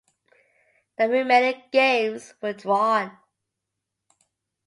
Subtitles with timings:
[0.97, 3.19] The remaining games were drawn.